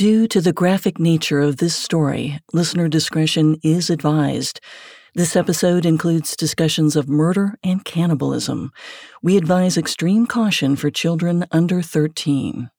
[0.00, 4.58] Due to the graphic nature of this story, listener discretion is advised.
[5.14, 8.72] This episode includes discussions of murder and cannibalism.
[9.22, 12.70] We advise extreme caution for children under 13.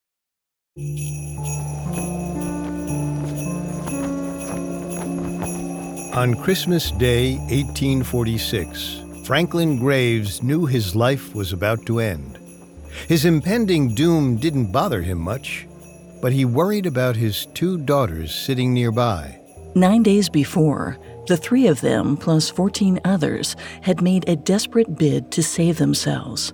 [6.15, 12.40] On Christmas Day, 1846, Franklin Graves knew his life was about to end.
[13.08, 15.67] His impending doom didn't bother him much,
[16.22, 19.38] but he worried about his two daughters sitting nearby.
[19.73, 25.32] Nine days before, the three of them, plus 14 others, had made a desperate bid
[25.32, 26.52] to save themselves.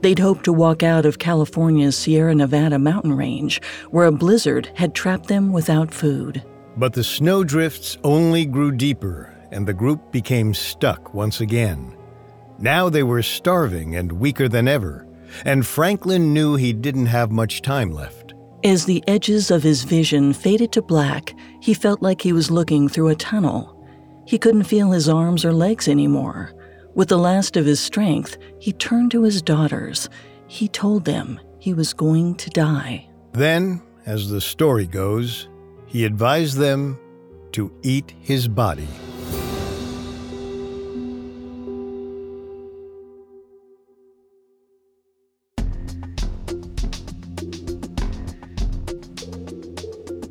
[0.00, 4.94] They'd hoped to walk out of California's Sierra Nevada mountain range, where a blizzard had
[4.94, 6.42] trapped them without food.
[6.76, 11.96] But the snowdrifts only grew deeper, and the group became stuck once again.
[12.58, 15.06] Now they were starving and weaker than ever,
[15.44, 18.23] and Franklin knew he didn't have much time left.
[18.64, 22.88] As the edges of his vision faded to black, he felt like he was looking
[22.88, 23.78] through a tunnel.
[24.26, 26.54] He couldn't feel his arms or legs anymore.
[26.94, 30.08] With the last of his strength, he turned to his daughters.
[30.46, 33.06] He told them he was going to die.
[33.32, 35.46] Then, as the story goes,
[35.84, 36.98] he advised them
[37.52, 38.88] to eat his body.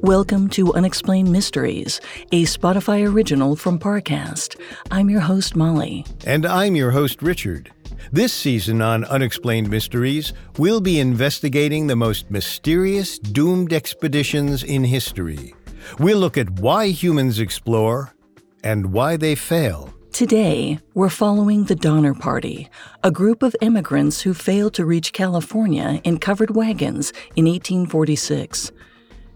[0.04, 2.02] Welcome to Unexplained Mysteries,
[2.34, 4.59] a Spotify original from Parcast.
[4.92, 6.06] I'm your host, Molly.
[6.26, 7.72] And I'm your host, Richard.
[8.12, 15.56] This season on Unexplained Mysteries, we'll be investigating the most mysterious doomed expeditions in history.
[16.00, 18.14] We'll look at why humans explore
[18.62, 19.94] and why they fail.
[20.12, 22.70] Today, we're following the Donner Party,
[23.06, 28.74] a group of immigrants who failed to reach California in covered wagons in 1846.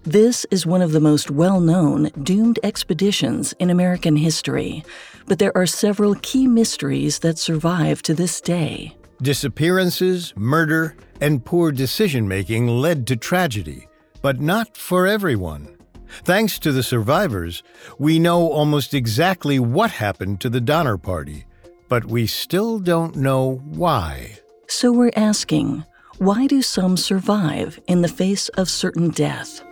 [0.08, 4.86] This is one of the most well known doomed expeditions in American history,
[5.26, 8.96] but there are several key mysteries that survive to this day.
[9.22, 13.90] Disappearances, murder, and poor decision making led to tragedy,
[14.22, 15.76] but not for everyone.
[16.24, 17.62] Thanks to the survivors,
[18.00, 21.44] we know almost exactly what happened to the Donner Party,
[21.90, 24.38] but we still don't know why.
[24.70, 25.84] So we're asking
[26.20, 29.67] why do some survive in the face of certain death?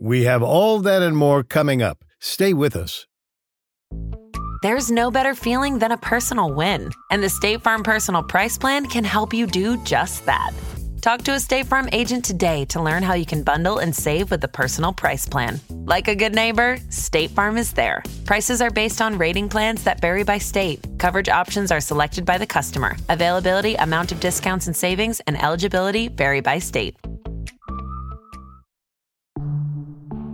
[0.00, 2.04] We have all that and more coming up.
[2.20, 3.06] Stay with us.
[4.62, 8.86] There's no better feeling than a personal win, and the State Farm Personal Price Plan
[8.86, 10.52] can help you do just that.
[11.00, 14.32] Talk to a State Farm agent today to learn how you can bundle and save
[14.32, 15.60] with the Personal Price Plan.
[15.70, 18.02] Like a good neighbor, State Farm is there.
[18.24, 20.84] Prices are based on rating plans that vary by state.
[20.98, 22.96] Coverage options are selected by the customer.
[23.10, 26.96] Availability, amount of discounts and savings, and eligibility vary by state.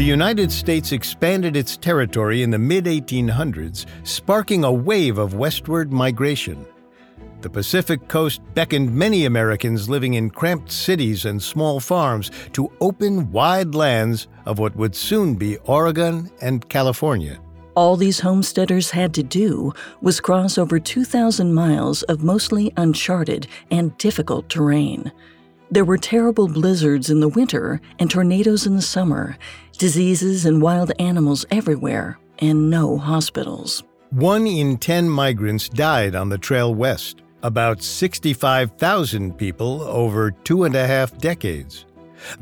[0.00, 5.92] The United States expanded its territory in the mid 1800s, sparking a wave of westward
[5.92, 6.64] migration.
[7.42, 13.30] The Pacific coast beckoned many Americans living in cramped cities and small farms to open
[13.30, 17.38] wide lands of what would soon be Oregon and California.
[17.74, 23.98] All these homesteaders had to do was cross over 2,000 miles of mostly uncharted and
[23.98, 25.12] difficult terrain.
[25.72, 29.38] There were terrible blizzards in the winter and tornadoes in the summer,
[29.80, 33.82] diseases and wild animals everywhere, and no hospitals.
[34.10, 40.74] One in 10 migrants died on the trail west, about 65,000 people over two and
[40.74, 41.86] a half decades.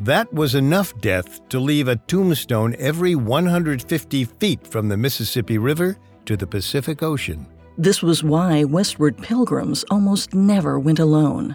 [0.00, 5.96] That was enough death to leave a tombstone every 150 feet from the Mississippi River
[6.24, 7.46] to the Pacific Ocean.
[7.76, 11.54] This was why westward pilgrims almost never went alone.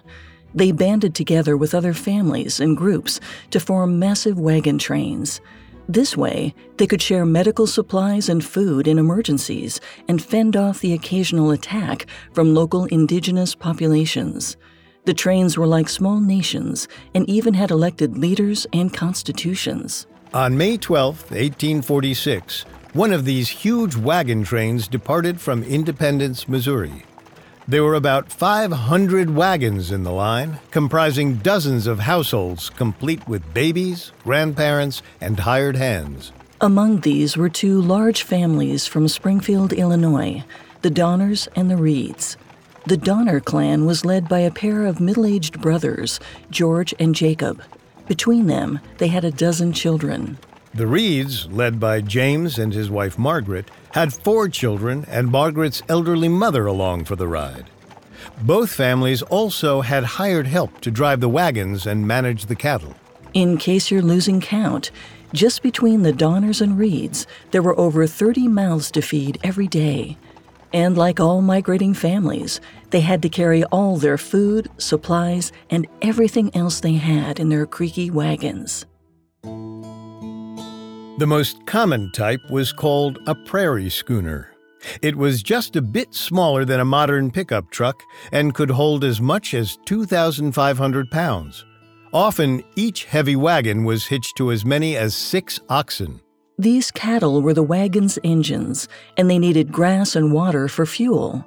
[0.55, 3.19] They banded together with other families and groups
[3.51, 5.41] to form massive wagon trains.
[5.89, 10.93] This way, they could share medical supplies and food in emergencies and fend off the
[10.93, 14.55] occasional attack from local indigenous populations.
[15.05, 20.07] The trains were like small nations and even had elected leaders and constitutions.
[20.33, 22.61] On May 12, 1846,
[22.93, 27.03] one of these huge wagon trains departed from Independence, Missouri.
[27.65, 34.11] There were about 500 wagons in the line, comprising dozens of households complete with babies,
[34.23, 36.33] grandparents, and hired hands.
[36.59, 40.43] Among these were two large families from Springfield, Illinois
[40.81, 42.35] the Donners and the Reeds.
[42.85, 46.19] The Donner clan was led by a pair of middle aged brothers,
[46.51, 47.63] George and Jacob.
[48.05, 50.37] Between them, they had a dozen children.
[50.75, 56.29] The Reeds, led by James and his wife Margaret, had four children and Margaret's elderly
[56.29, 57.65] mother along for the ride.
[58.41, 62.95] Both families also had hired help to drive the wagons and manage the cattle.
[63.35, 64.89] In case you're losing count,
[65.31, 70.17] just between the Donners and Reeds, there were over 30 mouths to feed every day.
[70.73, 72.59] And like all migrating families,
[72.89, 77.67] they had to carry all their food, supplies, and everything else they had in their
[77.67, 78.87] creaky wagons.
[81.19, 84.49] The most common type was called a prairie schooner.
[85.03, 88.01] It was just a bit smaller than a modern pickup truck
[88.31, 91.65] and could hold as much as 2,500 pounds.
[92.11, 96.19] Often, each heavy wagon was hitched to as many as six oxen.
[96.57, 101.45] These cattle were the wagon's engines, and they needed grass and water for fuel.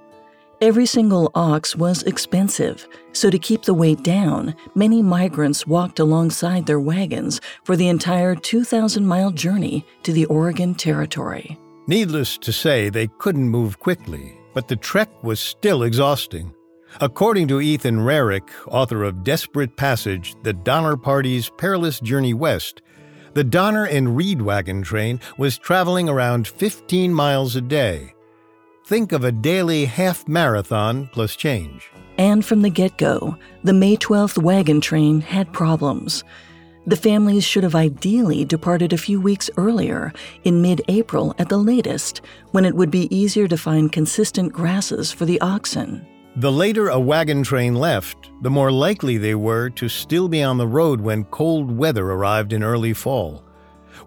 [0.63, 6.65] Every single ox was expensive, so to keep the weight down, many migrants walked alongside
[6.65, 11.59] their wagons for the entire 2,000 mile journey to the Oregon Territory.
[11.89, 16.55] Needless to say, they couldn't move quickly, but the trek was still exhausting.
[17.03, 22.81] According to Ethan Rarick, author of Desperate Passage The Donner Party's Perilous Journey West,
[23.35, 28.15] the Donner and Reed wagon train was traveling around 15 miles a day
[28.87, 31.91] Think of a daily half marathon plus change.
[32.19, 36.23] And from the get go, the May 12th wagon train had problems.
[36.87, 40.13] The families should have ideally departed a few weeks earlier,
[40.45, 42.21] in mid April at the latest,
[42.53, 46.07] when it would be easier to find consistent grasses for the oxen.
[46.37, 50.59] The later a wagon train left, the more likely they were to still be on
[50.59, 53.43] the road when cold weather arrived in early fall.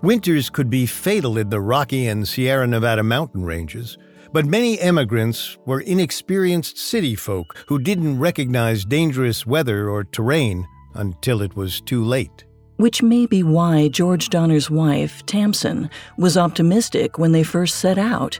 [0.01, 3.97] Winters could be fatal in the Rocky and Sierra Nevada mountain ranges.
[4.31, 11.41] But many immigrants were inexperienced city folk who didn't recognize dangerous weather or terrain until
[11.41, 12.45] it was too late.
[12.77, 18.39] Which may be why George Donner's wife, Tamsen, was optimistic when they first set out.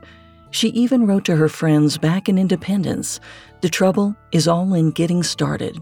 [0.52, 3.20] She even wrote to her friends back in Independence
[3.62, 5.82] The trouble is all in getting started.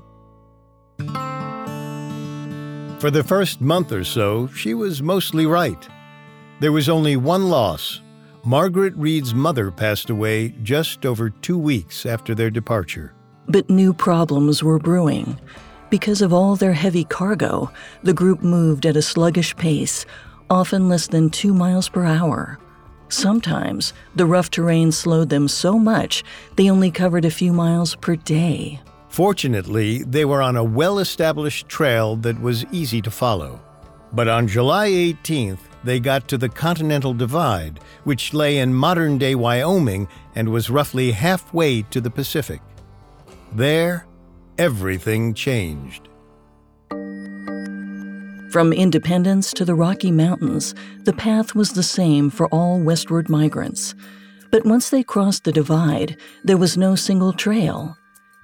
[3.00, 5.88] For the first month or so, she was mostly right.
[6.62, 8.02] There was only one loss
[8.48, 13.14] Margaret Reed's mother passed away just over two weeks after their departure.
[13.50, 15.38] But new problems were brewing.
[15.90, 17.70] Because of all their heavy cargo,
[18.04, 20.06] the group moved at a sluggish pace,
[20.50, 22.58] often less than two miles per hour.
[23.10, 26.24] Sometimes the rough terrain slowed them so much
[26.56, 28.80] they only covered a few miles per day.
[29.10, 33.60] Fortunately, they were on a well established trail that was easy to follow.
[34.14, 39.36] But on July 18th, they got to the Continental Divide, which lay in modern day
[39.36, 42.62] Wyoming and was roughly halfway to the Pacific.
[43.54, 44.06] There,
[44.58, 46.10] everything changed.
[48.52, 53.94] From Independence to the Rocky Mountains, the path was the same for all westward migrants.
[54.52, 57.98] But once they crossed the divide, there was no single trail.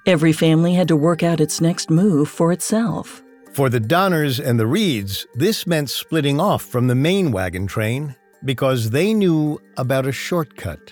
[0.06, 3.23] Every family had to work out its next move for itself.
[3.54, 8.16] For the Donners and the Reeds, this meant splitting off from the main wagon train
[8.44, 10.92] because they knew about a shortcut.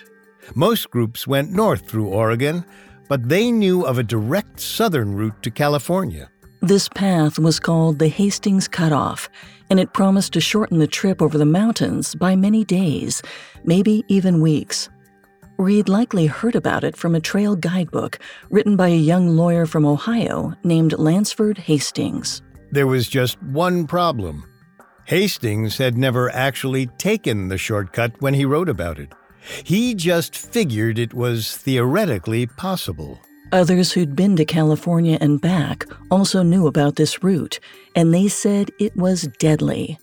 [0.54, 2.64] Most groups went north through Oregon,
[3.08, 6.30] but they knew of a direct southern route to California.
[6.60, 9.28] This path was called the Hastings Cutoff,
[9.68, 13.22] and it promised to shorten the trip over the mountains by many days,
[13.64, 14.88] maybe even weeks.
[15.58, 18.20] Reed likely heard about it from a trail guidebook
[18.50, 22.40] written by a young lawyer from Ohio named Lansford Hastings.
[22.72, 24.44] There was just one problem.
[25.04, 29.12] Hastings had never actually taken the shortcut when he wrote about it.
[29.62, 33.20] He just figured it was theoretically possible.
[33.52, 37.60] Others who'd been to California and back also knew about this route,
[37.94, 39.98] and they said it was deadly.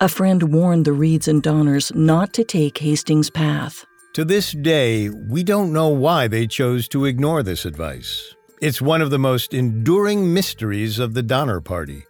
[0.00, 3.84] A friend warned the Reeds and Donners not to take Hastings' path.
[4.14, 8.36] To this day, we don't know why they chose to ignore this advice.
[8.60, 12.04] It's one of the most enduring mysteries of the Donner Party.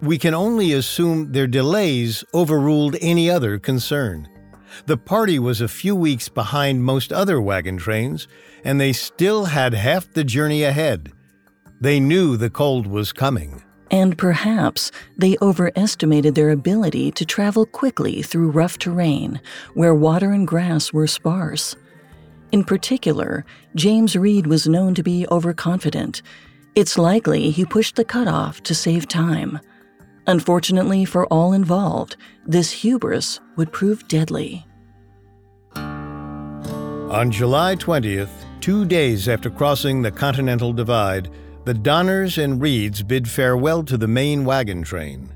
[0.00, 4.28] We can only assume their delays overruled any other concern.
[4.86, 8.26] The party was a few weeks behind most other wagon trains,
[8.64, 11.12] and they still had half the journey ahead.
[11.80, 13.62] They knew the cold was coming.
[13.90, 19.40] And perhaps they overestimated their ability to travel quickly through rough terrain
[19.74, 21.76] where water and grass were sparse.
[22.50, 26.22] In particular, James Reed was known to be overconfident.
[26.74, 29.60] It's likely he pushed the cutoff to save time.
[30.26, 32.16] Unfortunately for all involved,
[32.46, 34.66] this hubris would prove deadly.
[35.76, 41.30] On July 20th, two days after crossing the Continental Divide,
[41.64, 45.32] the Donners and Reeds bid farewell to the main wagon train.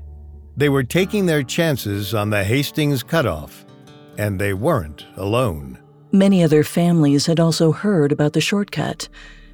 [0.57, 3.65] They were taking their chances on the Hastings cutoff,
[4.17, 5.79] and they weren't alone.
[6.11, 9.07] Many other families had also heard about the shortcut.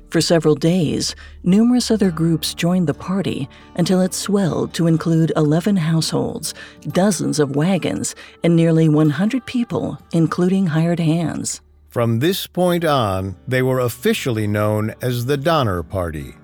[0.09, 5.75] For several days, numerous other groups joined the party until it swelled to include 11
[5.75, 6.53] households,
[6.87, 11.61] dozens of wagons, and nearly 100 people, including hired hands.
[11.89, 16.35] From this point on, they were officially known as the Donner Party.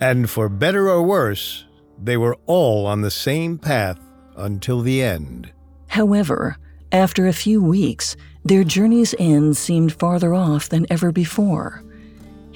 [0.00, 1.64] And for better or worse,
[2.02, 3.98] they were all on the same path
[4.36, 5.50] until the end.
[5.88, 6.58] However,
[6.92, 11.82] after a few weeks, their journey's end seemed farther off than ever before.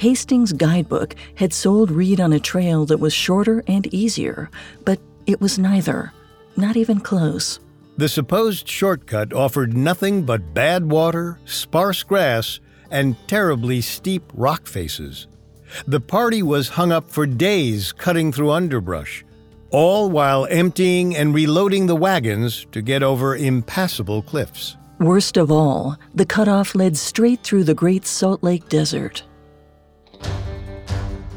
[0.02, 4.50] Hastings' guidebook had sold Reed on a trail that was shorter and easier,
[4.84, 6.12] but it was neither,
[6.56, 7.60] not even close.
[7.98, 12.58] The supposed shortcut offered nothing but bad water, sparse grass,
[12.90, 15.28] and terribly steep rock faces.
[15.86, 19.24] The party was hung up for days cutting through underbrush,
[19.70, 24.76] all while emptying and reloading the wagons to get over impassable cliffs.
[24.98, 29.22] Worst of all, the cutoff led straight through the Great Salt Lake Desert.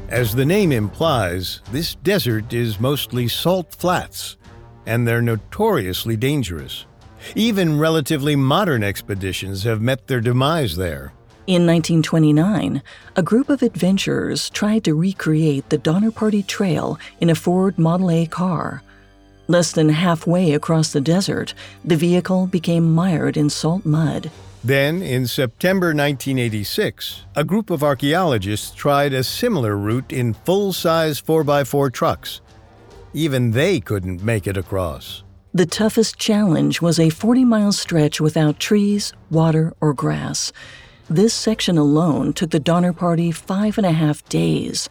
[0.09, 4.37] As the name implies, this desert is mostly salt flats,
[4.85, 6.85] and they're notoriously dangerous.
[7.33, 11.11] Even relatively modern expeditions have met their demise there.
[11.47, 12.83] In 1929,
[13.15, 18.11] a group of adventurers tried to recreate the Donner Party Trail in a Ford Model
[18.11, 18.83] A car.
[19.47, 24.29] Less than halfway across the desert, the vehicle became mired in salt mud.
[24.65, 31.21] Then, in September 1986, a group of archaeologists tried a similar route in full size
[31.21, 32.41] 4x4 trucks.
[33.13, 35.21] Even they couldn't make it across.
[35.53, 40.51] The toughest challenge was a 40 mile stretch without trees, water, or grass.
[41.07, 44.89] This section alone took the Donner Party five and a half days.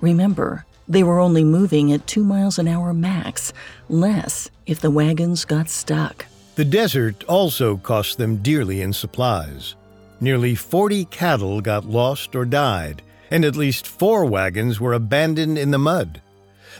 [0.00, 3.52] Remember, they were only moving at two miles an hour max,
[3.88, 6.26] less if the wagons got stuck.
[6.58, 9.76] The desert also cost them dearly in supplies.
[10.20, 13.00] Nearly 40 cattle got lost or died,
[13.30, 16.20] and at least four wagons were abandoned in the mud.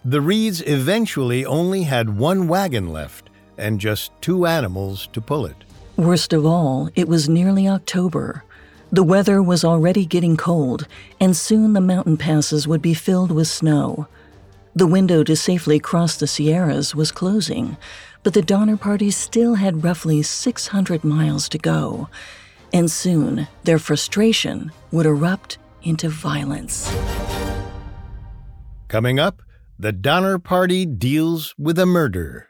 [0.04, 5.62] The Reeds eventually only had one wagon left and just two animals to pull it.
[5.96, 8.42] Worst of all, it was nearly October.
[8.90, 10.88] The weather was already getting cold,
[11.20, 14.08] and soon the mountain passes would be filled with snow.
[14.74, 17.76] The window to safely cross the Sierras was closing,
[18.22, 22.08] but the Donner Party still had roughly 600 miles to go,
[22.72, 26.94] and soon their frustration would erupt into violence.
[28.88, 29.42] Coming up,
[29.78, 32.48] the Donner Party deals with a murder.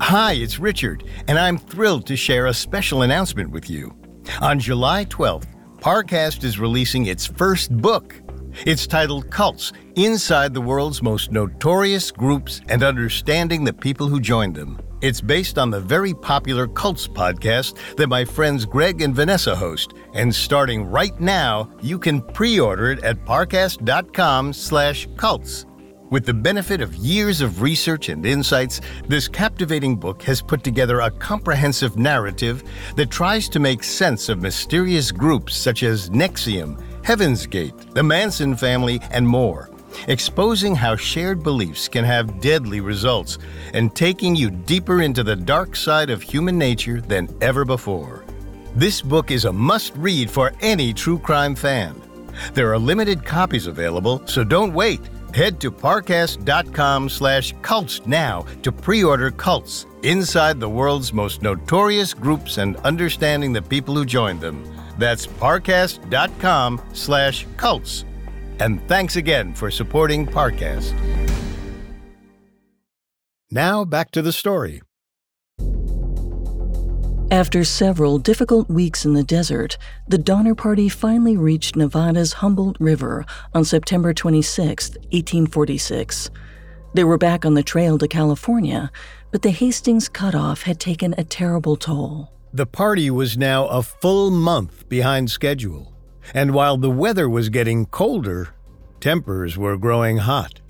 [0.00, 3.92] Hi, it's Richard, and I'm thrilled to share a special announcement with you.
[4.40, 5.46] On July 12th,
[5.80, 8.20] Parcast is releasing its first book.
[8.64, 14.54] It's titled Cults Inside the World's Most Notorious Groups and Understanding the People Who Joined
[14.54, 14.80] Them.
[15.02, 19.92] It's based on the very popular Cults podcast that my friends Greg and Vanessa host,
[20.14, 25.66] and starting right now, you can pre-order it at parcast.com/cults.
[26.08, 31.00] With the benefit of years of research and insights, this captivating book has put together
[31.00, 32.62] a comprehensive narrative
[32.94, 38.56] that tries to make sense of mysterious groups such as NXIVM, Heaven's Gate, the Manson
[38.56, 39.70] family, and more,
[40.08, 43.38] exposing how shared beliefs can have deadly results
[43.74, 48.24] and taking you deeper into the dark side of human nature than ever before.
[48.74, 51.94] This book is a must read for any true crime fan.
[52.54, 55.00] There are limited copies available, so don't wait.
[55.32, 62.58] Head to parcast.com slash cults now to pre-order Cults, Inside the World's Most Notorious Groups
[62.58, 64.75] and Understanding the People Who Joined Them.
[64.98, 68.04] That's parcast.com slash cults.
[68.58, 70.94] And thanks again for supporting Parcast.
[73.50, 74.82] Now back to the story.
[77.30, 83.26] After several difficult weeks in the desert, the Donner Party finally reached Nevada's Humboldt River
[83.52, 86.30] on September 26, 1846.
[86.94, 88.92] They were back on the trail to California,
[89.32, 92.35] but the Hastings cutoff had taken a terrible toll.
[92.56, 95.92] The party was now a full month behind schedule,
[96.32, 98.54] and while the weather was getting colder,
[98.98, 100.62] tempers were growing hot.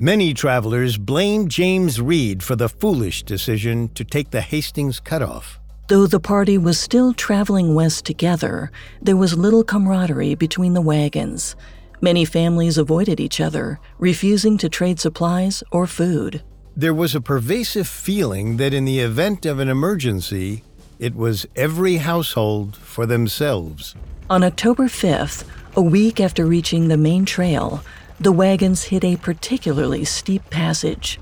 [0.00, 5.60] Many travelers blamed James Reed for the foolish decision to take the Hastings cutoff.
[5.86, 11.54] Though the party was still traveling west together, there was little camaraderie between the wagons.
[12.00, 16.42] Many families avoided each other, refusing to trade supplies or food.
[16.74, 20.64] There was a pervasive feeling that in the event of an emergency,
[21.02, 23.96] it was every household for themselves.
[24.30, 25.44] On October 5th,
[25.74, 27.82] a week after reaching the main trail,
[28.20, 31.18] the wagons hit a particularly steep passage.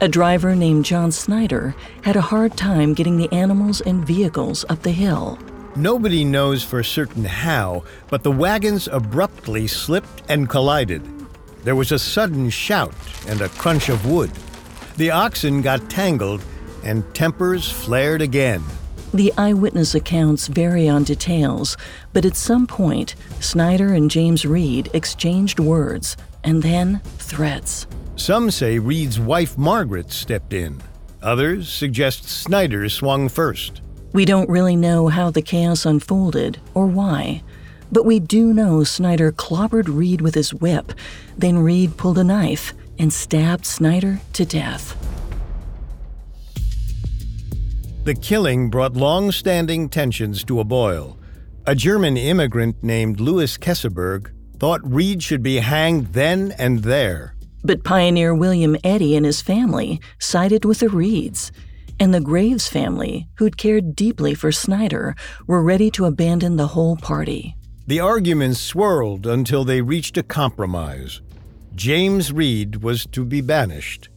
[0.00, 4.82] A driver named John Snyder had a hard time getting the animals and vehicles up
[4.82, 5.38] the hill.
[5.76, 11.02] Nobody knows for certain how, but the wagons abruptly slipped and collided.
[11.62, 12.92] There was a sudden shout
[13.28, 14.32] and a crunch of wood.
[14.96, 16.42] The oxen got tangled,
[16.82, 18.64] and tempers flared again.
[19.14, 21.76] The eyewitness accounts vary on details,
[22.14, 27.86] but at some point, Snyder and James Reed exchanged words and then threats.
[28.16, 30.80] Some say Reed's wife Margaret stepped in.
[31.22, 33.82] Others suggest Snyder swung first.
[34.14, 37.42] We don't really know how the chaos unfolded or why,
[37.90, 40.92] but we do know Snyder clobbered Reed with his whip,
[41.36, 44.96] then Reed pulled a knife and stabbed Snyder to death.
[48.04, 51.16] The killing brought long standing tensions to a boil.
[51.66, 57.36] A German immigrant named Louis Keseberg thought Reed should be hanged then and there.
[57.62, 61.52] But pioneer William Eddy and his family sided with the Reeds,
[62.00, 65.14] and the Graves family, who'd cared deeply for Snyder,
[65.46, 67.54] were ready to abandon the whole party.
[67.86, 71.20] The arguments swirled until they reached a compromise.
[71.76, 74.08] James Reed was to be banished.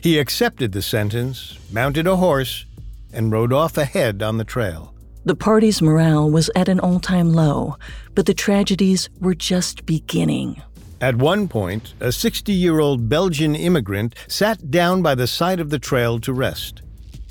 [0.00, 2.66] He accepted the sentence, mounted a horse,
[3.12, 4.94] and rode off ahead on the trail.
[5.24, 7.76] The party's morale was at an all time low,
[8.14, 10.60] but the tragedies were just beginning.
[11.00, 15.70] At one point, a 60 year old Belgian immigrant sat down by the side of
[15.70, 16.82] the trail to rest.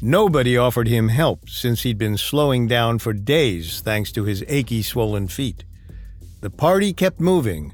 [0.01, 4.81] Nobody offered him help since he'd been slowing down for days thanks to his achy,
[4.81, 5.63] swollen feet.
[6.41, 7.73] The party kept moving,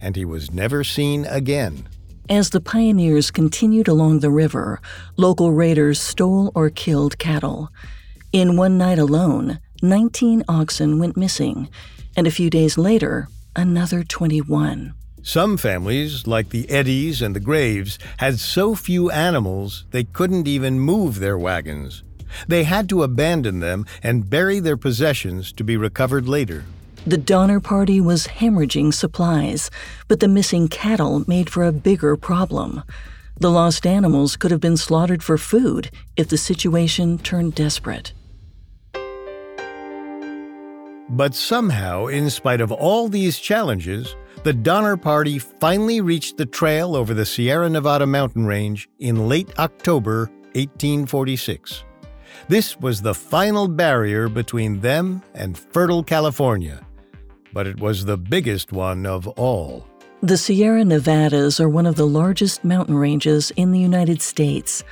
[0.00, 1.88] and he was never seen again.
[2.30, 4.80] As the pioneers continued along the river,
[5.18, 7.68] local raiders stole or killed cattle.
[8.32, 11.68] In one night alone, 19 oxen went missing,
[12.16, 14.94] and a few days later, another 21.
[15.22, 20.80] Some families, like the Eddies and the Graves, had so few animals they couldn't even
[20.80, 22.04] move their wagons.
[22.48, 26.64] They had to abandon them and bury their possessions to be recovered later.
[27.06, 29.70] The Donner Party was hemorrhaging supplies,
[30.08, 32.82] but the missing cattle made for a bigger problem.
[33.38, 38.14] The lost animals could have been slaughtered for food if the situation turned desperate.
[41.10, 46.96] But somehow, in spite of all these challenges, the Donner Party finally reached the trail
[46.96, 51.84] over the Sierra Nevada mountain range in late October 1846.
[52.48, 56.80] This was the final barrier between them and fertile California,
[57.54, 59.86] but it was the biggest one of all.
[60.20, 64.82] The Sierra Nevadas are one of the largest mountain ranges in the United States.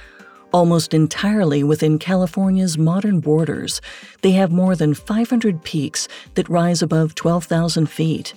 [0.52, 3.80] Almost entirely within California's modern borders,
[4.20, 8.34] they have more than 500 peaks that rise above 12,000 feet.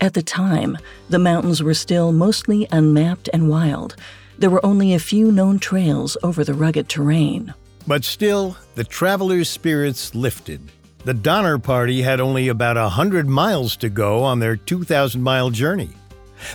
[0.00, 0.76] At the time,
[1.08, 3.96] the mountains were still mostly unmapped and wild.
[4.38, 7.54] There were only a few known trails over the rugged terrain.
[7.86, 10.60] But still, the travelers' spirits lifted.
[11.04, 15.50] The Donner Party had only about a hundred miles to go on their 2,000 mile
[15.50, 15.90] journey.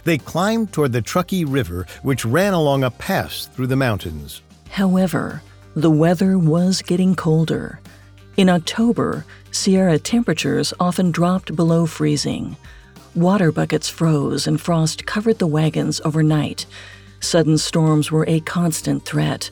[0.05, 4.41] They climbed toward the Truckee River, which ran along a pass through the mountains.
[4.71, 5.43] However,
[5.75, 7.79] the weather was getting colder.
[8.37, 12.57] In October, Sierra temperatures often dropped below freezing.
[13.13, 16.65] Water buckets froze and frost covered the wagons overnight.
[17.19, 19.51] Sudden storms were a constant threat.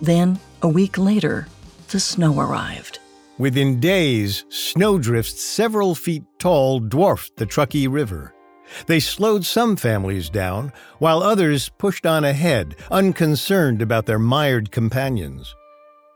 [0.00, 1.46] Then, a week later,
[1.90, 2.98] the snow arrived.
[3.42, 8.32] Within days, snowdrifts several feet tall dwarfed the Truckee River.
[8.86, 15.56] They slowed some families down, while others pushed on ahead, unconcerned about their mired companions.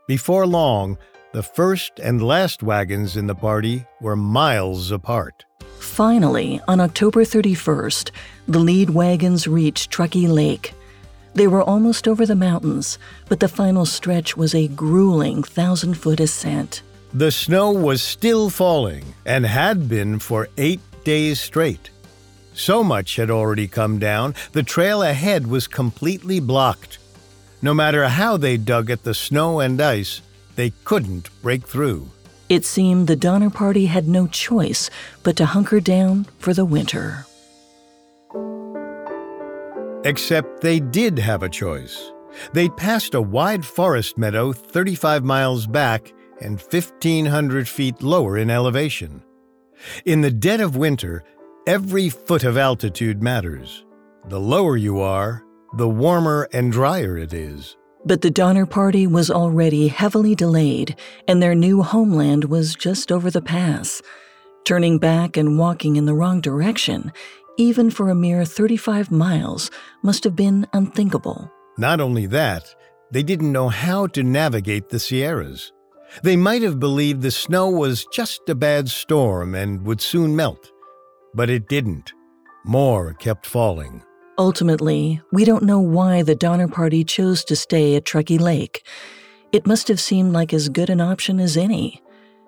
[0.07, 0.97] Before long,
[1.33, 5.43] the first and last wagons in the party were miles apart.
[5.79, 8.09] Finally, on October 31st,
[8.47, 10.73] the lead wagons reached Truckee Lake.
[11.33, 16.21] They were almost over the mountains, but the final stretch was a grueling thousand foot
[16.21, 16.83] ascent.
[17.13, 21.89] The snow was still falling and had been for eight days straight.
[22.53, 26.97] So much had already come down, the trail ahead was completely blocked.
[27.61, 30.21] No matter how they dug at the snow and ice,
[30.55, 32.09] they couldn't break through.
[32.49, 34.89] It seemed the Donner Party had no choice
[35.23, 37.25] but to hunker down for the winter.
[40.03, 42.11] Except they did have a choice.
[42.53, 49.23] They'd passed a wide forest meadow 35 miles back and 1,500 feet lower in elevation.
[50.05, 51.23] In the dead of winter,
[51.67, 53.85] every foot of altitude matters.
[54.27, 55.43] The lower you are,
[55.75, 57.77] the warmer and drier it is.
[58.05, 60.95] But the Donner Party was already heavily delayed,
[61.27, 64.01] and their new homeland was just over the pass.
[64.65, 67.11] Turning back and walking in the wrong direction,
[67.57, 69.71] even for a mere 35 miles,
[70.03, 71.51] must have been unthinkable.
[71.77, 72.73] Not only that,
[73.11, 75.71] they didn't know how to navigate the Sierras.
[76.23, 80.71] They might have believed the snow was just a bad storm and would soon melt.
[81.33, 82.13] But it didn't.
[82.65, 84.03] More kept falling.
[84.37, 88.85] Ultimately, we don't know why the Donner Party chose to stay at Truckee Lake.
[89.51, 92.03] It must have seemed like as good an option as any.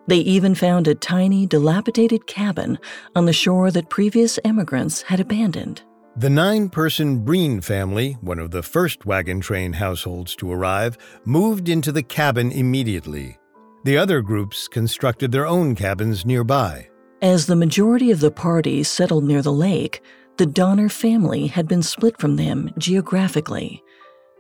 [0.06, 2.78] They even found a tiny, dilapidated cabin
[3.16, 5.82] on the shore that previous emigrants had abandoned.
[6.16, 11.70] The nine person Breen family, one of the first wagon train households to arrive, moved
[11.70, 13.39] into the cabin immediately.
[13.84, 16.90] The other groups constructed their own cabins nearby.
[17.22, 20.02] As the majority of the party settled near the lake,
[20.38, 23.84] the Donner family had been split from them geographically.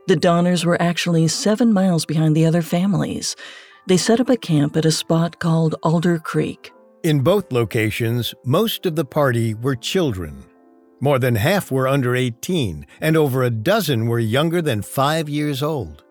[0.07, 3.35] The Donners were actually seven miles behind the other families.
[3.87, 6.71] They set up a camp at a spot called Alder Creek.
[7.03, 10.43] In both locations, most of the party were children.
[10.99, 15.63] More than half were under 18, and over a dozen were younger than five years
[15.63, 16.03] old.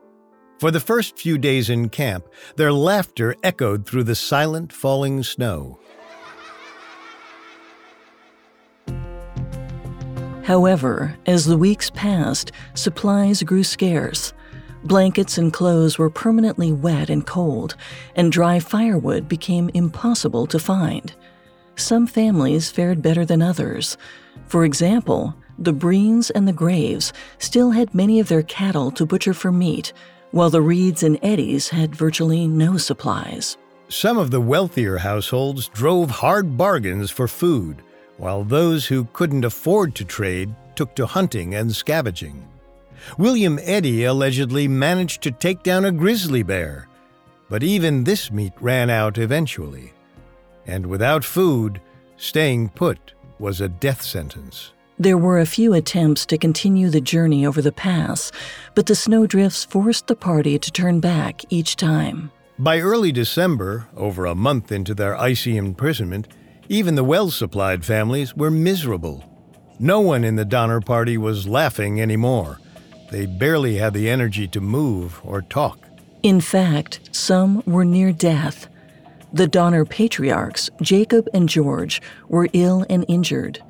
[0.58, 5.78] For the first few days in camp, their laughter echoed through the silent falling snow.
[10.42, 14.32] However, as the weeks passed, supplies grew scarce.
[14.82, 17.76] Blankets and clothes were permanently wet and cold,
[18.16, 21.14] and dry firewood became impossible to find.
[21.76, 23.96] Some families fared better than others.
[24.46, 29.34] For example, the Breens and the Graves still had many of their cattle to butcher
[29.34, 29.92] for meat,
[30.30, 33.56] while the Reeds and Eddies had virtually no supplies.
[33.88, 37.82] Some of the wealthier households drove hard bargains for food,
[38.18, 42.46] while those who couldn't afford to trade took to hunting and scavenging.
[43.16, 46.88] William Eddy allegedly managed to take down a grizzly bear,
[47.48, 49.92] but even this meat ran out eventually.
[50.66, 51.80] And without food,
[52.16, 54.72] staying put was a death sentence.
[55.00, 58.32] There were a few attempts to continue the journey over the pass,
[58.74, 62.32] but the snowdrifts forced the party to turn back each time.
[62.58, 66.26] By early December, over a month into their icy imprisonment,
[66.68, 69.24] even the well supplied families were miserable.
[69.78, 72.58] No one in the Donner Party was laughing anymore.
[73.12, 75.78] They barely had the energy to move or talk.
[76.24, 78.66] In fact, some were near death.
[79.32, 83.62] The Donner patriarchs, Jacob and George, were ill and injured.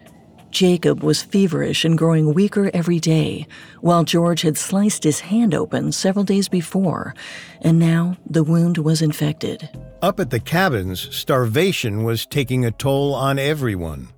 [0.50, 3.46] Jacob was feverish and growing weaker every day,
[3.80, 7.14] while George had sliced his hand open several days before,
[7.60, 9.68] and now the wound was infected.
[10.00, 14.08] Up at the cabins, starvation was taking a toll on everyone.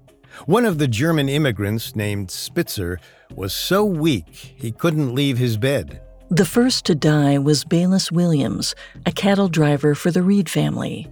[0.47, 2.99] One of the German immigrants, named Spitzer,
[3.35, 6.01] was so weak he couldn't leave his bed.
[6.31, 11.09] The first to die was Baylis Williams, a cattle driver for the Reed family.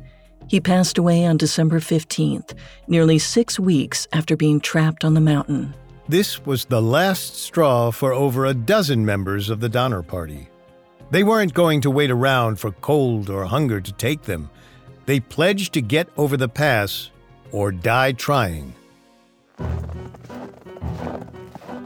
[0.49, 2.55] He passed away on December 15th,
[2.87, 5.75] nearly six weeks after being trapped on the mountain.
[6.09, 10.49] This was the last straw for over a dozen members of the Donner Party.
[11.11, 14.49] They weren't going to wait around for cold or hunger to take them.
[15.05, 17.11] They pledged to get over the pass
[17.53, 18.75] or die trying.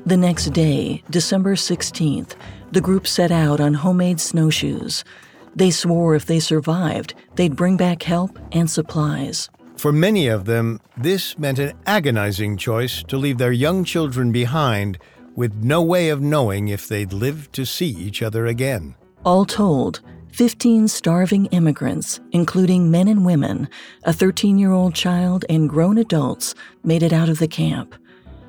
[0.06, 2.34] The next day, December 16th,
[2.72, 5.04] the group set out on homemade snowshoes.
[5.54, 9.50] They swore if they survived, they'd bring back help and supplies.
[9.76, 14.98] For many of them, this meant an agonizing choice to leave their young children behind
[15.34, 18.94] with no way of knowing if they'd live to see each other again.
[19.24, 20.00] All told,
[20.32, 23.68] 15 starving immigrants, including men and women,
[24.04, 27.94] a 13 year old child, and grown adults, made it out of the camp.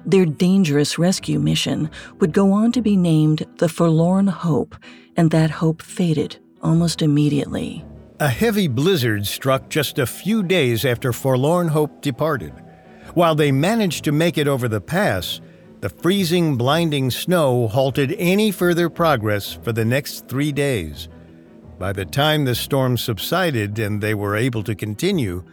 [0.06, 1.90] Their dangerous rescue mission
[2.20, 4.76] would go on to be named the Forlorn Hope,
[5.16, 7.86] and that hope faded almost immediately.
[8.20, 12.54] A heavy blizzard struck just a few days after Forlorn Hope departed.
[13.14, 15.42] While they managed to make it over the pass,
[15.82, 21.10] the freezing, blinding snow halted any further progress for the next three days.
[21.78, 25.44] By the time the storm subsided and they were able to continue,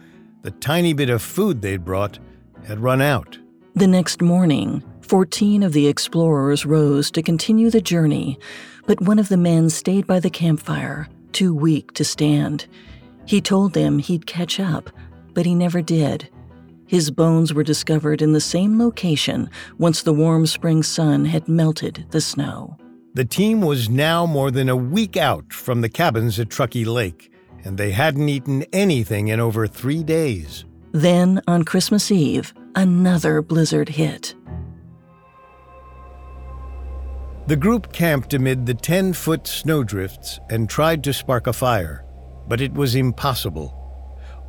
[0.43, 2.19] the tiny bit of food they'd brought
[2.65, 3.37] had run out.
[3.75, 8.39] The next morning, 14 of the explorers rose to continue the journey,
[8.85, 12.67] but one of the men stayed by the campfire, too weak to stand.
[13.25, 14.89] He told them he'd catch up,
[15.33, 16.29] but he never did.
[16.87, 22.05] His bones were discovered in the same location once the warm spring sun had melted
[22.11, 22.77] the snow.
[23.13, 27.31] The team was now more than a week out from the cabins at Truckee Lake,
[27.63, 30.65] and they hadn't eaten anything in over three days.
[30.91, 34.35] Then, on Christmas Eve, another blizzard hit.
[37.47, 42.05] The group camped amid the 10 foot snowdrifts and tried to spark a fire,
[42.47, 43.77] but it was impossible.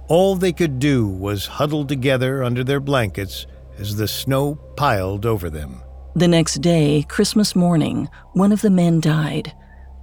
[0.09, 3.47] All they could do was huddle together under their blankets
[3.79, 5.83] as the snow piled over them.
[6.15, 9.55] The next day, Christmas morning, one of the men died.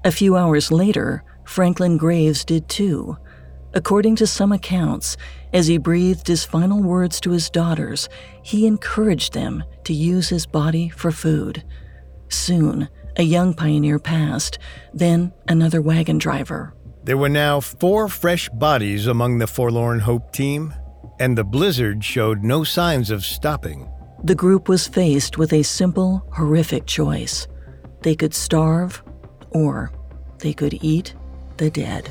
[0.04, 3.18] A few hours later, Franklin Graves did too.
[3.74, 5.16] According to some accounts,
[5.54, 8.10] as he breathed his final words to his daughters,
[8.42, 11.64] he encouraged them to use his body for food.
[12.30, 14.60] Soon, a young pioneer passed,
[14.94, 16.74] then another wagon driver.
[17.04, 20.74] There were now four fresh bodies among the Forlorn Hope team,
[21.20, 23.90] and the blizzard showed no signs of stopping.
[24.24, 27.48] The group was faced with a simple, horrific choice.
[28.02, 29.02] They could starve,
[29.52, 29.92] or
[30.40, 31.16] they could eat
[31.58, 32.10] the dead.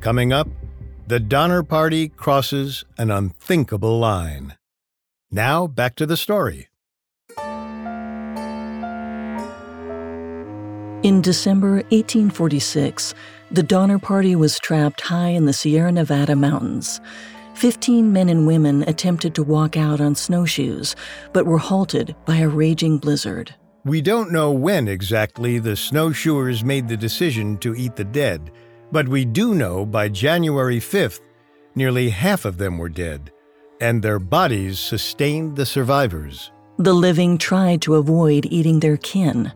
[0.00, 0.48] Coming up,
[1.06, 4.56] the Donner Party crosses an unthinkable line.
[5.30, 6.69] Now, back to the story.
[11.02, 13.14] In December 1846,
[13.50, 17.00] the Donner Party was trapped high in the Sierra Nevada mountains.
[17.54, 20.94] Fifteen men and women attempted to walk out on snowshoes,
[21.32, 23.54] but were halted by a raging blizzard.
[23.82, 28.50] We don't know when exactly the snowshoers made the decision to eat the dead,
[28.92, 31.20] but we do know by January 5th,
[31.74, 33.32] nearly half of them were dead,
[33.80, 36.52] and their bodies sustained the survivors.
[36.76, 39.52] The living tried to avoid eating their kin.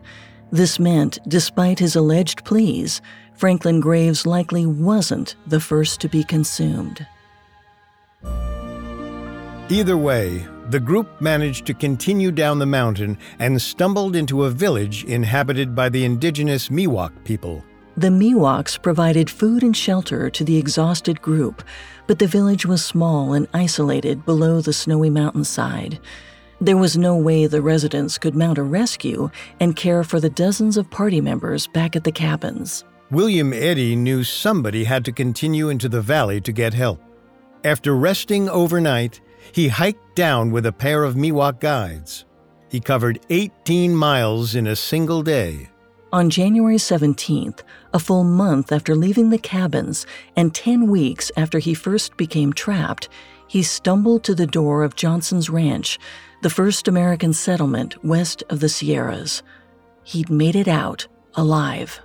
[0.51, 3.01] This meant, despite his alleged pleas,
[3.33, 7.05] Franklin Graves likely wasn't the first to be consumed.
[9.69, 15.03] Either way, the group managed to continue down the mountain and stumbled into a village
[15.03, 17.63] inhabited by the indigenous Miwok people.
[17.97, 21.63] The Miwoks provided food and shelter to the exhausted group,
[22.07, 25.99] but the village was small and isolated below the snowy mountainside.
[26.61, 30.77] There was no way the residents could mount a rescue and care for the dozens
[30.77, 32.85] of party members back at the cabins.
[33.11, 37.01] William Eddy knew somebody had to continue into the valley to get help.
[37.63, 42.25] After resting overnight, he hiked down with a pair of Miwok guides.
[42.69, 45.69] He covered 18 miles in a single day.
[46.13, 47.61] On January 17th,
[47.93, 53.09] a full month after leaving the cabins and 10 weeks after he first became trapped,
[53.47, 55.99] he stumbled to the door of Johnson's Ranch,
[56.45, 59.41] the first American settlement west of the Sierras.
[60.03, 61.99] He'd made it out alive.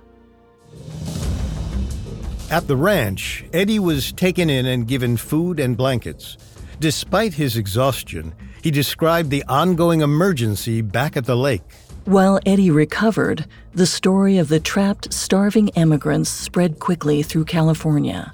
[2.49, 6.39] At the ranch, Eddy was taken in and given food and blankets.
[6.79, 11.61] Despite his exhaustion, he described the ongoing emergency back at the lake.
[12.05, 18.33] While Eddy recovered, the story of the trapped, starving emigrants spread quickly through California.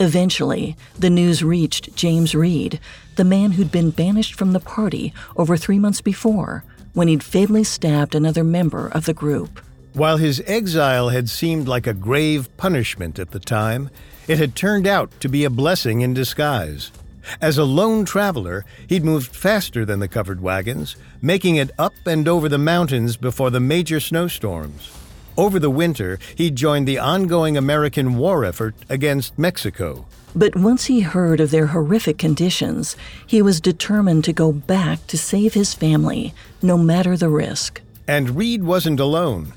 [0.00, 2.80] Eventually, the news reached James Reed,
[3.16, 7.64] the man who'd been banished from the party over three months before when he'd fatally
[7.64, 9.60] stabbed another member of the group.
[9.92, 13.90] While his exile had seemed like a grave punishment at the time,
[14.28, 16.92] it had turned out to be a blessing in disguise.
[17.40, 22.28] As a lone traveler, he'd moved faster than the covered wagons, making it up and
[22.28, 24.90] over the mountains before the major snowstorms.
[25.36, 30.06] Over the winter, he joined the ongoing American war effort against Mexico.
[30.36, 32.94] But once he heard of their horrific conditions,
[33.26, 37.80] he was determined to go back to save his family, no matter the risk.
[38.06, 39.54] And Reed wasn't alone.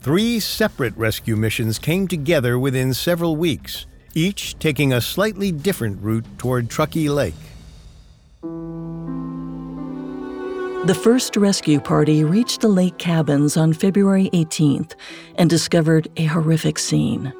[0.00, 6.26] Three separate rescue missions came together within several weeks, each taking a slightly different route
[6.38, 7.34] toward Truckee Lake.
[10.86, 14.94] The first rescue party reached the lake cabins on February 18th
[15.36, 17.32] and discovered a horrific scene.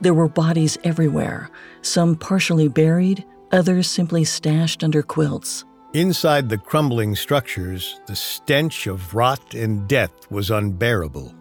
[0.00, 1.48] There were bodies everywhere,
[1.82, 5.64] some partially buried, others simply stashed under quilts.
[5.94, 11.34] Inside the crumbling structures, the stench of rot and death was unbearable.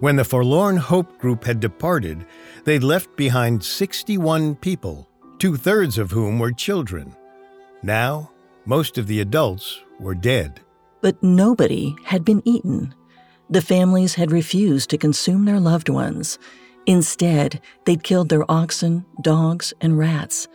[0.00, 2.26] When the Forlorn Hope group had departed,
[2.64, 5.08] they left behind 61 people,
[5.38, 7.14] two thirds of whom were children.
[7.84, 8.32] Now,
[8.64, 10.60] most of the adults were dead.
[11.00, 12.92] But nobody had been eaten.
[13.48, 16.40] The families had refused to consume their loved ones.
[16.86, 20.48] Instead, they'd killed their oxen, dogs, and rats.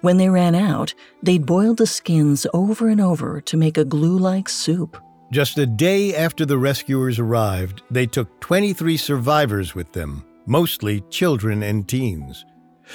[0.00, 4.16] When they ran out, they'd boiled the skins over and over to make a glue
[4.16, 4.96] like soup.
[5.32, 11.62] Just a day after the rescuers arrived, they took 23 survivors with them, mostly children
[11.62, 12.44] and teens.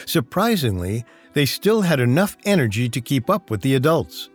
[0.06, 4.30] Surprisingly, they still had enough energy to keep up with the adults.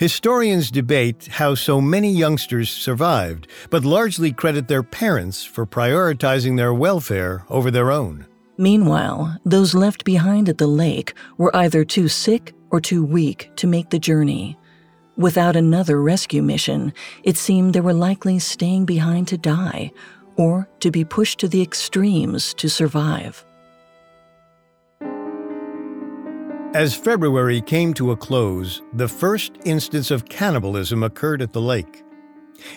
[0.00, 6.72] Historians debate how so many youngsters survived, but largely credit their parents for prioritizing their
[6.72, 8.24] welfare over their own.
[8.56, 13.66] Meanwhile, those left behind at the lake were either too sick or too weak to
[13.66, 14.56] make the journey.
[15.18, 19.92] Without another rescue mission, it seemed they were likely staying behind to die
[20.36, 23.44] or to be pushed to the extremes to survive.
[26.74, 32.04] As February came to a close, the first instance of cannibalism occurred at the lake.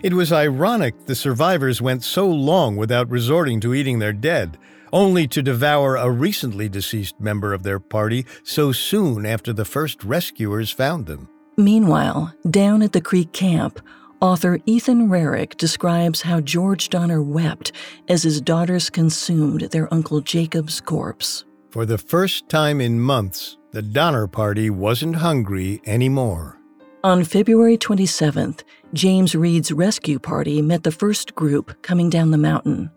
[0.02, 4.58] It was ironic the survivors went so long without resorting to eating their dead,
[4.92, 10.04] only to devour a recently deceased member of their party so soon after the first
[10.04, 11.30] rescuers found them.
[11.56, 13.80] Meanwhile, down at the creek camp,
[14.20, 17.72] author Ethan Rarick describes how George Donner wept
[18.08, 21.46] as his daughters consumed their Uncle Jacob's corpse.
[21.70, 26.60] For the first time in months, the Donner Party wasn't hungry anymore.
[27.04, 28.62] On February 27th,
[28.94, 32.92] James Reed's rescue party met the first group coming down the mountain.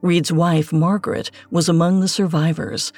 [0.00, 2.90] Reed's wife, Margaret, was among the survivors.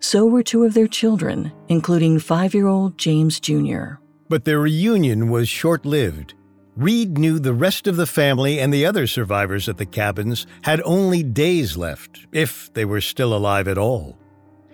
[0.00, 3.94] So were two of their children, including five year old James Jr.
[4.28, 6.34] But their reunion was short lived.
[6.76, 10.82] Reed knew the rest of the family and the other survivors at the cabins had
[10.84, 14.18] only days left, if they were still alive at all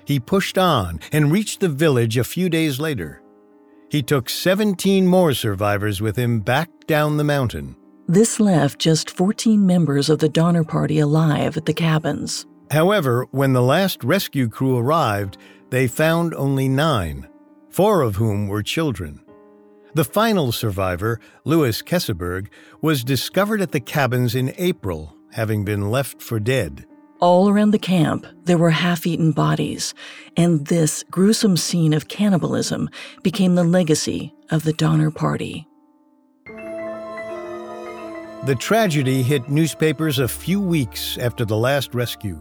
[0.08, 3.20] he pushed on and reached the village a few days later.
[3.90, 7.76] He took 17 more survivors with him back down the mountain.
[8.06, 12.46] This left just 14 members of the Donner Party alive at the cabins.
[12.70, 15.36] However, when the last rescue crew arrived,
[15.68, 17.28] they found only nine,
[17.68, 19.20] four of whom were children.
[19.92, 22.46] The final survivor, Louis Keseberg,
[22.80, 26.86] was discovered at the cabins in April, having been left for dead.
[27.20, 29.92] All around the camp, there were half eaten bodies,
[30.36, 32.88] and this gruesome scene of cannibalism
[33.24, 35.66] became the legacy of the Donner Party.
[38.46, 42.38] The tragedy hit newspapers a few weeks after the last rescue.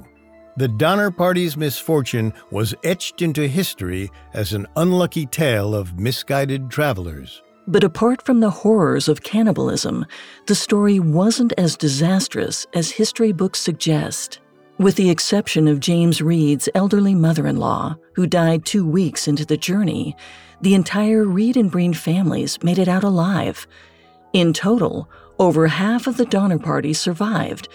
[0.57, 7.41] The Donner Party's misfortune was etched into history as an unlucky tale of misguided travelers.
[7.67, 10.05] But apart from the horrors of cannibalism,
[10.45, 14.39] the story wasn't as disastrous as history books suggest.
[14.79, 19.43] With the exception of James Reed's elderly mother in law, who died two weeks into
[19.43, 20.15] the journey,
[20.61, 23.65] the entire Reed and Breen families made it out alive.
[24.33, 25.09] In total,
[25.39, 27.69] over half of the Donner Party survived.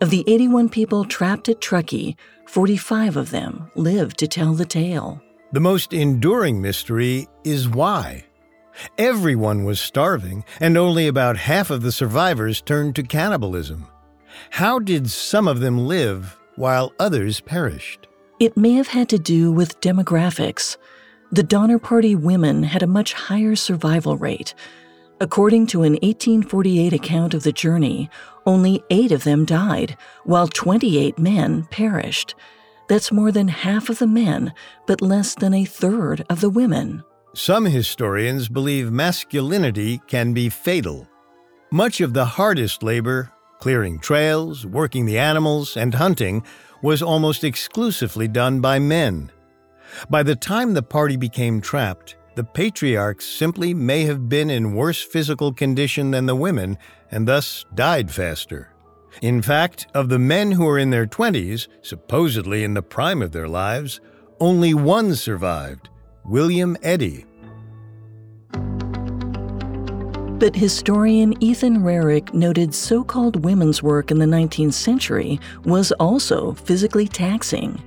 [0.00, 2.16] Of the 81 people trapped at Truckee,
[2.46, 5.22] 45 of them lived to tell the tale.
[5.52, 8.24] The most enduring mystery is why.
[8.96, 13.86] Everyone was starving, and only about half of the survivors turned to cannibalism.
[14.50, 18.08] How did some of them live while others perished.
[18.40, 20.76] It may have had to do with demographics.
[21.30, 24.54] The Donner Party women had a much higher survival rate.
[25.20, 28.10] According to an 1848 account of the journey,
[28.46, 32.34] only eight of them died, while 28 men perished.
[32.88, 34.52] That's more than half of the men,
[34.86, 37.04] but less than a third of the women.
[37.34, 41.08] Some historians believe masculinity can be fatal.
[41.70, 46.44] Much of the hardest labor Clearing trails, working the animals, and hunting
[46.82, 49.32] was almost exclusively done by men.
[50.08, 55.02] By the time the party became trapped, the patriarchs simply may have been in worse
[55.02, 56.78] physical condition than the women
[57.10, 58.72] and thus died faster.
[59.22, 63.32] In fact, of the men who were in their 20s, supposedly in the prime of
[63.32, 64.00] their lives,
[64.38, 65.88] only one survived
[66.24, 67.24] William Eddy.
[70.38, 76.52] But historian Ethan Rarick noted so called women's work in the 19th century was also
[76.52, 77.82] physically taxing.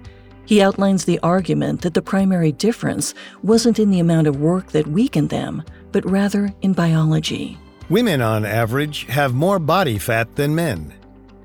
[0.46, 4.86] He outlines the argument that the primary difference wasn't in the amount of work that
[4.86, 7.58] weakened them, but rather in biology.
[7.90, 10.94] Women, on average, have more body fat than men.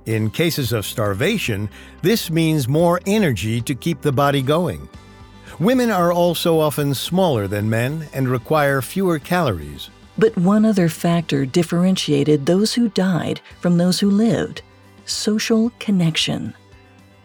[0.07, 1.71] In cases of starvation,
[2.03, 4.88] this means more energy to keep the body going.
[5.61, 9.88] Women are also often smaller than men and require fewer calories.
[10.18, 14.62] But one other factor differentiated those who died from those who lived
[15.05, 16.55] social connection.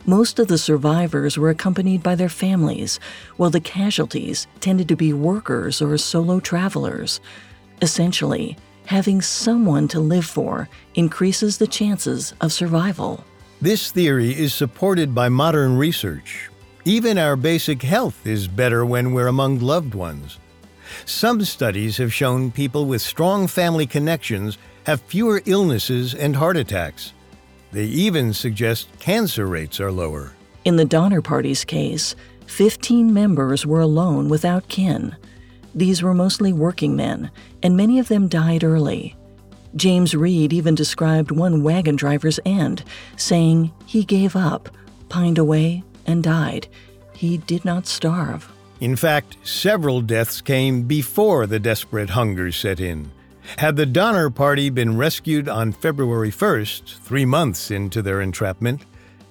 [0.06, 3.00] Most of the survivors were accompanied by their families,
[3.38, 7.22] while the casualties tended to be workers or solo travelers.
[7.82, 13.24] Essentially, having someone to live for increases the chances of survival.
[13.62, 16.50] This theory is supported by modern research.
[16.84, 20.40] Even our basic health is better when we're among loved ones.
[21.06, 27.14] Some studies have shown people with strong family connections have fewer illnesses and heart attacks.
[27.72, 30.34] They even suggest cancer rates are lower.
[30.66, 32.16] In the Donner Party's case,
[32.48, 35.16] 15 members were alone without kin.
[35.74, 37.32] These were mostly working men,
[37.64, 39.16] and many of them died early.
[39.76, 42.84] James Reed even described one wagon driver's end,
[43.16, 44.70] saying he gave up,
[45.08, 46.68] pined away, and died.
[47.14, 48.52] he did not starve.
[48.82, 53.12] In fact, several deaths came before the desperate hunger set in.
[53.60, 58.82] Had the Donner Party been rescued on February 1st, three months into their entrapment,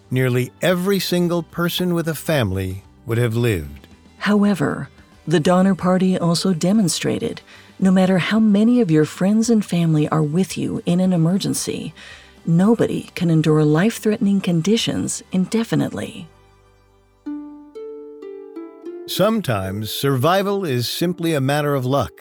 [0.09, 3.89] nearly every single person with a family would have lived.
[4.19, 4.89] However,
[5.27, 7.41] the Donner Party also demonstrated
[7.81, 11.93] no matter how many of your friends and family are with you in an emergency,
[12.47, 16.29] nobody can endure life threatening conditions indefinitely.
[19.11, 22.13] Sometimes survival is simply a matter of luck.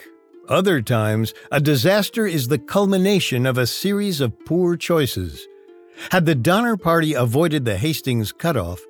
[0.48, 5.48] Other times, a disaster is the culmination of a series of poor choices.
[6.10, 8.82] Had the Donner Party avoided the Hastings cutoff,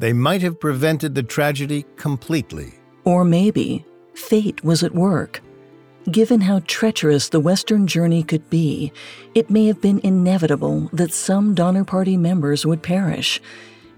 [0.00, 2.74] they might have prevented the tragedy completely.
[3.04, 5.40] Or maybe fate was at work.
[6.10, 8.92] Given how treacherous the Western journey could be,
[9.36, 13.40] it may have been inevitable that some Donner Party members would perish.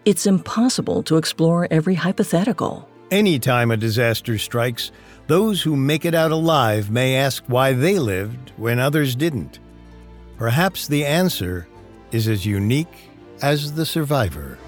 [0.05, 2.87] It's impossible to explore every hypothetical.
[3.11, 4.91] Anytime a disaster strikes,
[5.29, 9.61] those who make it out alive may ask why they lived when others didn't.
[10.39, 11.69] Perhaps the answer
[12.11, 13.11] is as unique
[13.43, 14.59] as the survivor.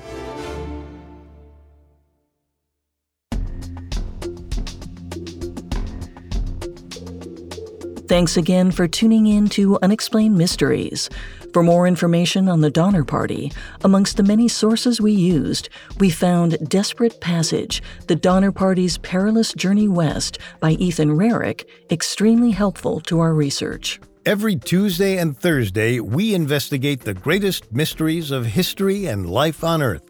[8.09, 11.11] Thanks again for tuning in to Unexplained Mysteries.
[11.53, 13.53] For more information on the Donner Party,
[13.85, 15.69] amongst the many sources we used,
[16.01, 23.01] we found Desperate Passage, The Donner Party's Perilous Journey West by Ethan Rarick, extremely helpful
[23.03, 24.01] to our research.
[24.25, 30.09] Every Tuesday and Thursday, we investigate the greatest mysteries of history and life on Earth.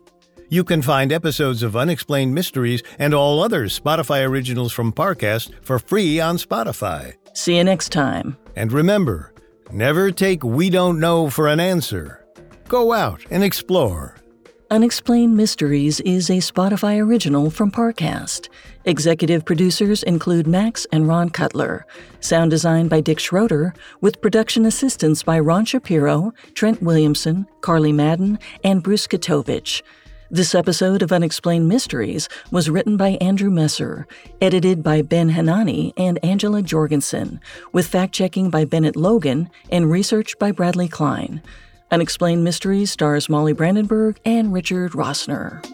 [0.50, 5.80] You can find episodes of Unexplained Mysteries and all other Spotify originals from Parcast for
[5.80, 7.14] free on Spotify.
[7.38, 8.36] See you next time.
[8.56, 9.32] And remember,
[9.70, 12.26] never take we don't know for an answer.
[12.66, 14.16] Go out and explore.
[14.72, 18.48] Unexplained Mysteries is a Spotify original from Parcast.
[18.86, 21.86] Executive producers include Max and Ron Cutler.
[22.18, 28.40] Sound design by Dick Schroeder, with production assistance by Ron Shapiro, Trent Williamson, Carly Madden,
[28.64, 29.80] and Bruce Katovich.
[30.30, 34.06] This episode of Unexplained Mysteries was written by Andrew Messer,
[34.42, 37.40] edited by Ben Hanani and Angela Jorgensen,
[37.72, 41.40] with fact checking by Bennett Logan and research by Bradley Klein.
[41.90, 45.64] Unexplained Mysteries stars Molly Brandenburg and Richard Rossner.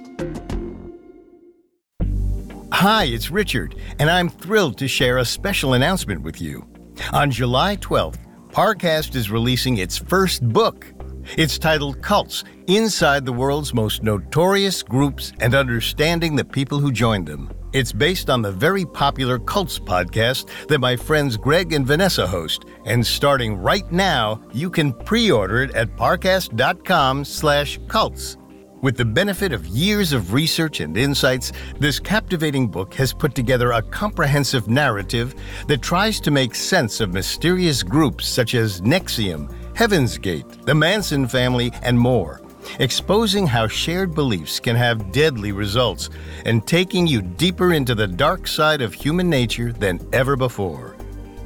[2.73, 6.65] Hi, it's Richard, and I'm thrilled to share a special announcement with you.
[7.13, 8.19] On July 12th,
[8.53, 10.94] Parcast is releasing its first book.
[11.37, 17.27] It's titled Cults Inside the World's Most Notorious Groups and Understanding the People Who Joined
[17.27, 17.51] Them.
[17.73, 22.67] It's based on the very popular Cults podcast that my friends Greg and Vanessa host,
[22.85, 28.37] and starting right now, you can pre-order it at parcast.com/cults.
[28.83, 33.73] With the benefit of years of research and insights, this captivating book has put together
[33.73, 35.35] a comprehensive narrative
[35.69, 41.27] that tries to make sense of mysterious groups such as NXIVM, Heaven's Gate, the Manson
[41.27, 42.41] family, and more,
[42.79, 46.11] exposing how shared beliefs can have deadly results
[46.47, 50.95] and taking you deeper into the dark side of human nature than ever before.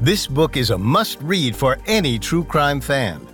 [0.02, 3.26] This book is a must read for any true crime fan.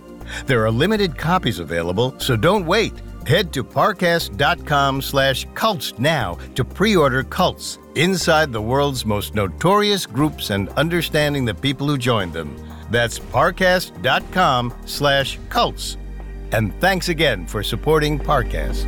[0.45, 2.93] There are limited copies available, so don't wait.
[3.27, 10.51] Head to parcast.com slash cults now to pre-order Cults, Inside the World's Most Notorious Groups
[10.51, 12.55] and Understanding the People Who Joined Them.
[12.89, 15.97] That's parcast.com slash cults.
[16.51, 18.85] And thanks again for supporting Parcast.